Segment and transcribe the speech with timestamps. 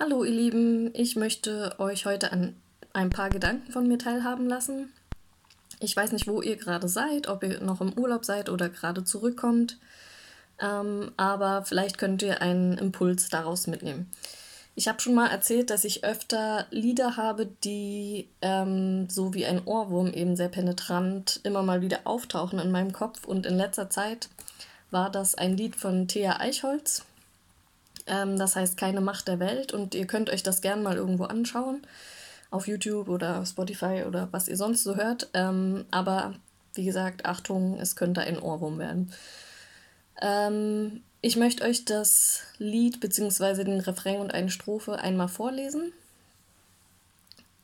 [0.00, 2.56] Hallo ihr Lieben, ich möchte euch heute an
[2.92, 4.90] ein paar Gedanken von mir teilhaben lassen.
[5.80, 9.04] Ich weiß nicht, wo ihr gerade seid, ob ihr noch im Urlaub seid oder gerade
[9.04, 9.78] zurückkommt,
[10.58, 14.10] ähm, aber vielleicht könnt ihr einen Impuls daraus mitnehmen.
[14.74, 19.64] Ich habe schon mal erzählt, dass ich öfter Lieder habe, die ähm, so wie ein
[19.66, 24.30] Ohrwurm eben sehr penetrant immer mal wieder auftauchen in meinem Kopf und in letzter Zeit
[24.90, 27.04] war das ein Lied von Thea Eichholz
[28.06, 31.24] ähm, das heißt Keine Macht der Welt und ihr könnt euch das gern mal irgendwo
[31.24, 31.82] anschauen.
[32.50, 35.28] Auf YouTube oder Spotify oder was ihr sonst so hört.
[35.34, 36.34] Ähm, aber
[36.74, 39.12] wie gesagt, Achtung, es könnte ein Ohrwurm werden.
[40.20, 43.64] Ähm, ich möchte euch das Lied bzw.
[43.64, 45.92] den Refrain und eine Strophe einmal vorlesen.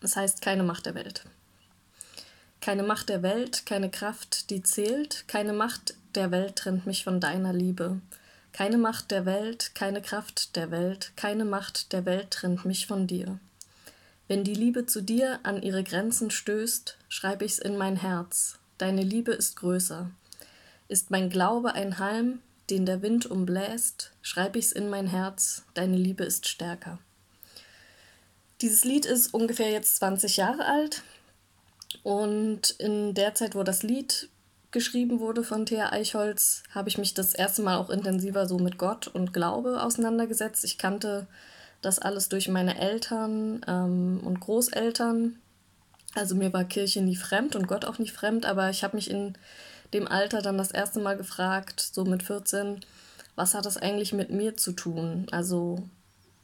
[0.00, 1.24] Das heißt Keine Macht der Welt.
[2.60, 7.20] Keine Macht der Welt, keine Kraft, die zählt, keine Macht der Welt trennt mich von
[7.20, 8.00] deiner Liebe.
[8.56, 13.06] Keine Macht der Welt, keine Kraft der Welt, keine Macht der Welt trennt mich von
[13.06, 13.38] dir.
[14.28, 18.58] Wenn die Liebe zu dir an ihre Grenzen stößt, schreib ich's in mein Herz.
[18.78, 20.10] Deine Liebe ist größer.
[20.88, 22.40] Ist mein Glaube ein Halm,
[22.70, 25.64] den der Wind umbläst, schreib ich's in mein Herz.
[25.74, 26.98] Deine Liebe ist stärker.
[28.62, 31.02] Dieses Lied ist ungefähr jetzt 20 Jahre alt
[32.04, 34.30] und in der Zeit, wo das Lied
[34.76, 38.76] geschrieben wurde von Thea Eichholz, habe ich mich das erste Mal auch intensiver so mit
[38.76, 40.64] Gott und Glaube auseinandergesetzt.
[40.64, 41.26] Ich kannte
[41.80, 45.36] das alles durch meine Eltern ähm, und Großeltern.
[46.14, 49.10] Also mir war Kirche nie fremd und Gott auch nie fremd, aber ich habe mich
[49.10, 49.38] in
[49.94, 52.80] dem Alter dann das erste Mal gefragt, so mit 14,
[53.34, 55.26] was hat das eigentlich mit mir zu tun?
[55.30, 55.88] Also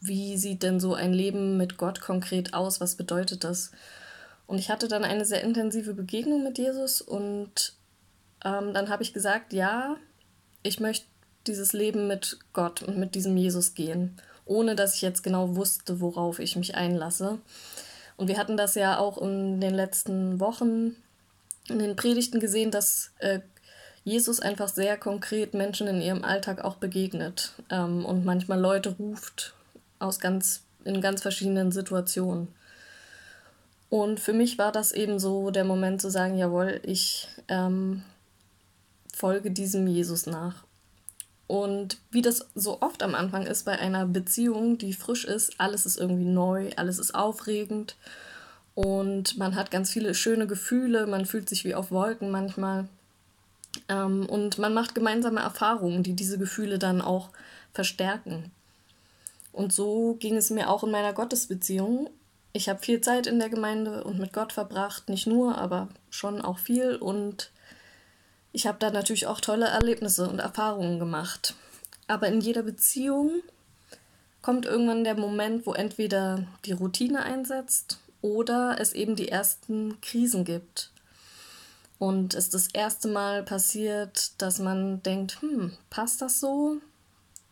[0.00, 2.80] wie sieht denn so ein Leben mit Gott konkret aus?
[2.80, 3.72] Was bedeutet das?
[4.46, 7.74] Und ich hatte dann eine sehr intensive Begegnung mit Jesus und
[8.44, 9.96] ähm, dann habe ich gesagt, ja,
[10.62, 11.06] ich möchte
[11.46, 16.00] dieses Leben mit Gott und mit diesem Jesus gehen, ohne dass ich jetzt genau wusste,
[16.00, 17.38] worauf ich mich einlasse.
[18.16, 20.96] Und wir hatten das ja auch in den letzten Wochen
[21.68, 23.40] in den Predigten gesehen, dass äh,
[24.04, 29.54] Jesus einfach sehr konkret Menschen in ihrem Alltag auch begegnet ähm, und manchmal Leute ruft
[29.98, 32.48] aus ganz, in ganz verschiedenen Situationen.
[33.88, 38.02] Und für mich war das eben so der Moment zu sagen, jawohl, ich ähm,
[39.22, 40.64] folge diesem Jesus nach.
[41.46, 45.86] Und wie das so oft am Anfang ist bei einer Beziehung, die frisch ist, alles
[45.86, 47.94] ist irgendwie neu, alles ist aufregend
[48.74, 52.88] und man hat ganz viele schöne Gefühle, man fühlt sich wie auf Wolken manchmal.
[53.88, 57.30] Ähm, und man macht gemeinsame Erfahrungen, die diese Gefühle dann auch
[57.72, 58.50] verstärken.
[59.52, 62.10] Und so ging es mir auch in meiner Gottesbeziehung.
[62.52, 66.40] Ich habe viel Zeit in der Gemeinde und mit Gott verbracht, nicht nur, aber schon
[66.40, 66.96] auch viel.
[66.96, 67.52] Und
[68.52, 71.54] ich habe da natürlich auch tolle Erlebnisse und Erfahrungen gemacht.
[72.06, 73.42] Aber in jeder Beziehung
[74.42, 80.44] kommt irgendwann der Moment, wo entweder die Routine einsetzt oder es eben die ersten Krisen
[80.44, 80.90] gibt.
[81.98, 86.78] Und es das erste Mal passiert, dass man denkt, hm, passt das so?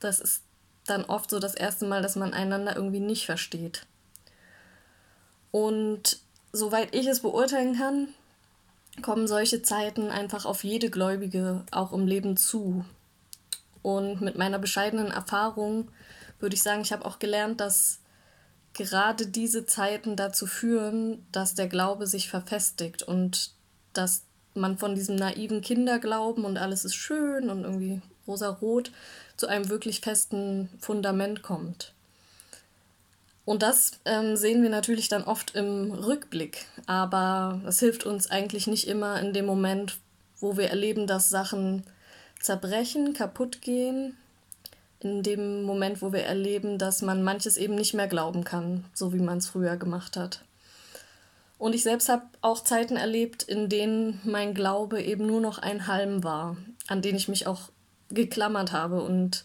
[0.00, 0.42] Das ist
[0.86, 3.86] dann oft so das erste Mal, dass man einander irgendwie nicht versteht.
[5.52, 6.18] Und
[6.52, 8.08] soweit ich es beurteilen kann,
[9.00, 12.84] kommen solche Zeiten einfach auf jede Gläubige auch im Leben zu.
[13.80, 15.90] Und mit meiner bescheidenen Erfahrung
[16.38, 18.00] würde ich sagen, ich habe auch gelernt, dass
[18.74, 23.52] gerade diese Zeiten dazu führen, dass der Glaube sich verfestigt und
[23.92, 24.22] dass
[24.54, 28.92] man von diesem naiven Kinderglauben und alles ist schön und irgendwie rosarot
[29.36, 31.94] zu einem wirklich festen Fundament kommt.
[33.44, 38.68] Und das ähm, sehen wir natürlich dann oft im Rückblick, aber es hilft uns eigentlich
[38.68, 39.98] nicht immer in dem Moment,
[40.38, 41.84] wo wir erleben, dass Sachen
[42.40, 44.16] zerbrechen, kaputt gehen,
[45.00, 49.12] in dem Moment, wo wir erleben, dass man manches eben nicht mehr glauben kann, so
[49.12, 50.44] wie man es früher gemacht hat.
[51.58, 55.86] Und ich selbst habe auch Zeiten erlebt, in denen mein Glaube eben nur noch ein
[55.86, 56.56] Halm war,
[56.88, 57.70] an den ich mich auch
[58.10, 59.44] geklammert habe und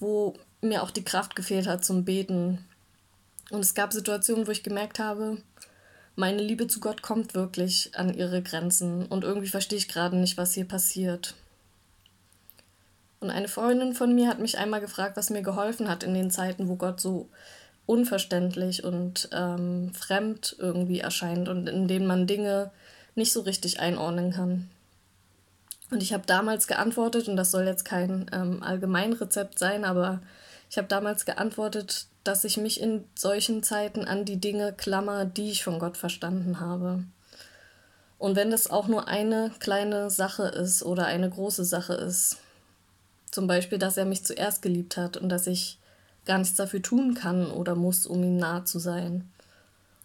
[0.00, 2.64] wo mir auch die Kraft gefehlt hat zum Beten,
[3.50, 5.38] und es gab Situationen, wo ich gemerkt habe,
[6.16, 10.36] meine Liebe zu Gott kommt wirklich an ihre Grenzen und irgendwie verstehe ich gerade nicht,
[10.36, 11.34] was hier passiert.
[13.20, 16.30] Und eine Freundin von mir hat mich einmal gefragt, was mir geholfen hat in den
[16.30, 17.28] Zeiten, wo Gott so
[17.86, 22.70] unverständlich und ähm, fremd irgendwie erscheint und in denen man Dinge
[23.14, 24.68] nicht so richtig einordnen kann.
[25.90, 30.20] Und ich habe damals geantwortet, und das soll jetzt kein ähm, Allgemeinrezept sein, aber
[30.70, 35.50] ich habe damals geantwortet, dass ich mich in solchen Zeiten an die Dinge klammer, die
[35.50, 37.04] ich von Gott verstanden habe.
[38.18, 42.38] Und wenn das auch nur eine kleine Sache ist oder eine große Sache ist,
[43.30, 45.78] zum Beispiel, dass er mich zuerst geliebt hat und dass ich
[46.24, 49.30] gar nichts dafür tun kann oder muss, um ihm nahe zu sein.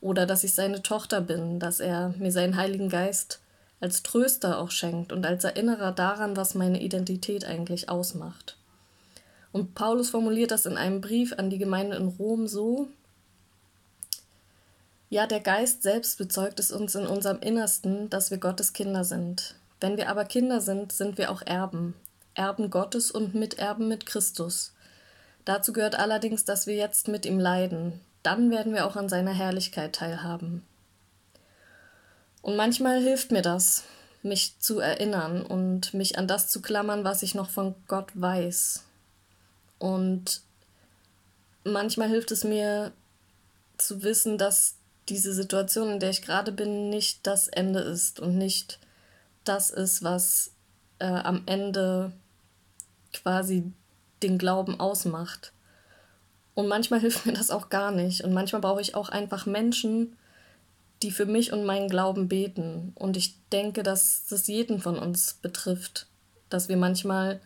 [0.00, 3.40] Oder dass ich seine Tochter bin, dass er mir seinen Heiligen Geist
[3.80, 8.56] als Tröster auch schenkt und als Erinnerer daran, was meine Identität eigentlich ausmacht.
[9.56, 12.88] Und Paulus formuliert das in einem Brief an die Gemeinde in Rom so,
[15.08, 19.54] ja, der Geist selbst bezeugt es uns in unserem Innersten, dass wir Gottes Kinder sind.
[19.80, 21.94] Wenn wir aber Kinder sind, sind wir auch Erben,
[22.34, 24.74] Erben Gottes und Miterben mit Christus.
[25.46, 27.98] Dazu gehört allerdings, dass wir jetzt mit ihm leiden.
[28.22, 30.66] Dann werden wir auch an seiner Herrlichkeit teilhaben.
[32.42, 33.84] Und manchmal hilft mir das,
[34.22, 38.85] mich zu erinnern und mich an das zu klammern, was ich noch von Gott weiß.
[39.78, 40.42] Und
[41.64, 42.92] manchmal hilft es mir
[43.78, 44.76] zu wissen, dass
[45.08, 48.78] diese Situation, in der ich gerade bin, nicht das Ende ist und nicht
[49.44, 50.50] das ist, was
[50.98, 52.12] äh, am Ende
[53.12, 53.72] quasi
[54.22, 55.52] den Glauben ausmacht.
[56.54, 58.22] Und manchmal hilft mir das auch gar nicht.
[58.22, 60.16] Und manchmal brauche ich auch einfach Menschen,
[61.02, 62.92] die für mich und meinen Glauben beten.
[62.94, 66.06] Und ich denke, dass das jeden von uns betrifft,
[66.48, 67.40] dass wir manchmal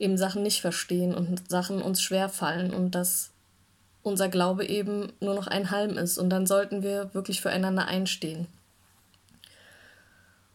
[0.00, 3.30] eben Sachen nicht verstehen und Sachen uns schwer fallen und dass
[4.02, 6.18] unser Glaube eben nur noch ein Halm ist.
[6.18, 8.46] Und dann sollten wir wirklich füreinander einstehen.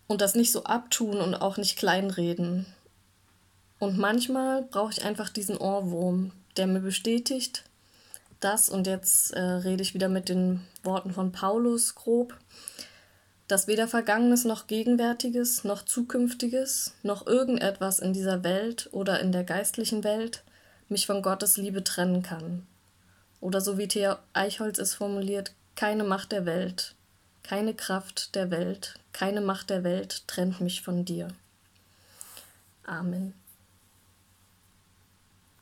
[0.08, 2.66] Und das nicht so abtun und auch nicht kleinreden.
[3.80, 7.64] Und manchmal brauche ich einfach diesen Ohrwurm, der mir bestätigt,
[8.40, 12.36] dass, und jetzt äh, rede ich wieder mit den Worten von Paulus grob,
[13.48, 19.44] dass weder Vergangenes noch Gegenwärtiges noch Zukünftiges noch irgendetwas in dieser Welt oder in der
[19.44, 20.44] geistlichen Welt
[20.90, 22.66] mich von Gottes Liebe trennen kann.
[23.42, 26.96] Oder so wie Thea Eichholz es formuliert, keine Macht der Welt,
[27.44, 31.28] keine Kraft der Welt, keine Macht der Welt trennt mich von dir.
[32.86, 33.34] Amen.